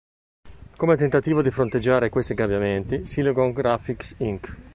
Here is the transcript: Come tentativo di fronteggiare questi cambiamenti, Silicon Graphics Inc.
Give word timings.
Come 0.77 0.95
tentativo 0.95 1.43
di 1.43 1.51
fronteggiare 1.51 2.09
questi 2.09 2.33
cambiamenti, 2.33 3.05
Silicon 3.05 3.51
Graphics 3.53 4.15
Inc. 4.17 4.57